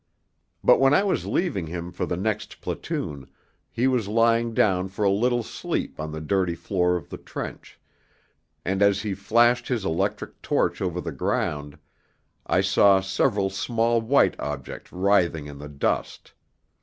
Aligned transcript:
But 0.63 0.79
when 0.79 0.95
I 0.95 1.03
was 1.03 1.27
leaving 1.27 1.67
him 1.67 1.91
for 1.91 2.07
the 2.07 2.17
next 2.17 2.59
platoon, 2.59 3.29
he 3.69 3.85
was 3.87 4.07
lying 4.07 4.55
down 4.55 4.87
for 4.87 5.05
a 5.05 5.11
little 5.11 5.43
sleep 5.43 5.99
on 5.99 6.11
the 6.11 6.19
dirty 6.19 6.55
floor 6.55 6.95
of 6.95 7.09
the 7.09 7.19
trench, 7.19 7.79
and 8.65 8.81
as 8.81 9.03
he 9.03 9.13
flashed 9.13 9.67
his 9.67 9.85
electric 9.85 10.41
torch 10.41 10.81
over 10.81 11.01
the 11.01 11.11
ground, 11.11 11.77
I 12.47 12.61
saw 12.61 12.99
several 12.99 13.51
small 13.51 14.01
white 14.01 14.35
objects 14.39 14.91
writhing 14.91 15.45
in 15.45 15.59
the 15.59 15.69
dust. 15.69 16.33